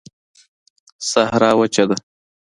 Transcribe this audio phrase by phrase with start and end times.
[1.09, 1.95] صحرا وچه ده